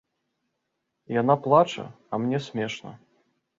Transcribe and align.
Яна 1.21 1.35
плача, 1.45 1.85
а 2.11 2.23
мне 2.25 2.43
смешна. 2.49 2.97